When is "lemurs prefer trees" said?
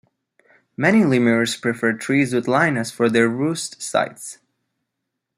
1.05-2.33